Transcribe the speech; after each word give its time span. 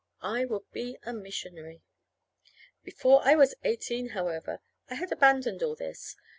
I 0.23 0.45
would 0.45 0.71
be 0.71 0.97
a 1.03 1.13
missionary. 1.13 1.83
Before 2.83 3.21
I 3.23 3.35
was 3.35 3.53
eighteen, 3.63 4.09
however, 4.17 4.59
I 4.89 4.95
had 4.95 5.11
abandoned 5.11 5.61
all 5.61 5.75
this. 5.75 6.15